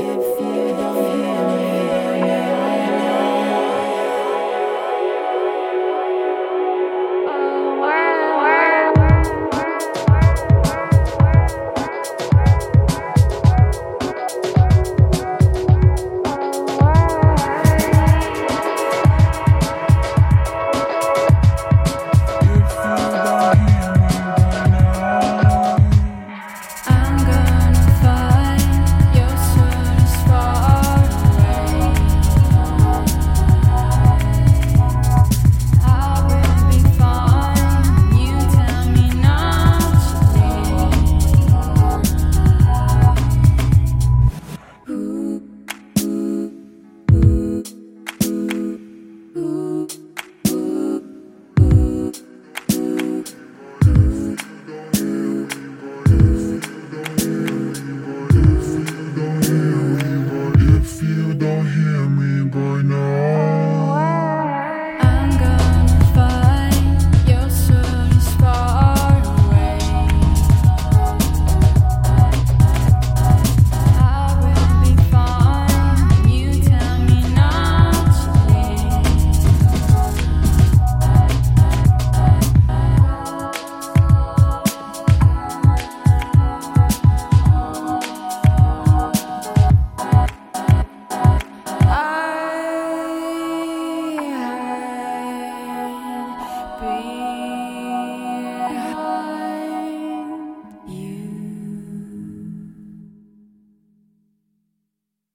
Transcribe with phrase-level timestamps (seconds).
[0.00, 1.17] If you don't